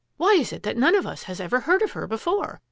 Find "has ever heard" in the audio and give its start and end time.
1.29-1.83